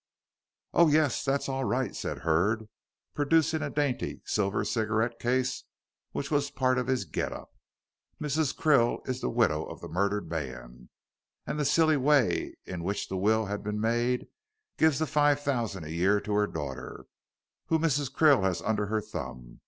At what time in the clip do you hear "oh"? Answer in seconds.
0.73-0.87